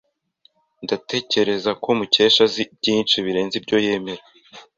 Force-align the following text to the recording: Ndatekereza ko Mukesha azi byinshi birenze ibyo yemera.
Ndatekereza 0.83 1.71
ko 1.81 1.87
Mukesha 1.97 2.41
azi 2.47 2.63
byinshi 2.77 3.15
birenze 3.25 3.53
ibyo 3.57 3.77
yemera. 3.85 4.23